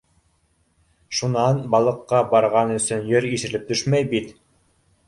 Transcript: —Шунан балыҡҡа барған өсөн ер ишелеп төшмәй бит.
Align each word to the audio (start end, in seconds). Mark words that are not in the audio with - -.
—Шунан 1.17 1.61
балыҡҡа 1.75 2.23
барған 2.35 2.75
өсөн 2.79 3.07
ер 3.13 3.31
ишелеп 3.35 3.71
төшмәй 3.71 4.11
бит. 4.17 4.35